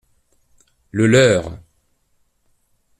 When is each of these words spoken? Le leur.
Le 0.89 1.05
leur. 1.05 1.59